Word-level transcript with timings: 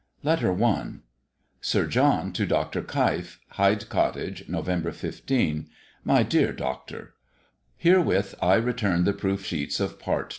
LETTER 0.23 0.63
I. 0.65 0.93
SIR 1.61 1.85
JOHN 1.85 2.31
TO 2.33 2.47
DR. 2.47 2.65
KEIF. 2.81 3.39
HYDE 3.49 3.87
COTTAGE, 3.87 4.49
November 4.49 4.91
15. 4.91 5.69
MY 6.03 6.23
DEAR 6.23 6.51
DOCTOR, 6.51 7.13
Herewith 7.77 8.33
I 8.41 8.55
return 8.55 9.03
the 9.03 9.13
proof 9.13 9.45
sheets 9.45 9.79
of 9.79 9.99
Part 9.99 10.29
II. 10.29 10.29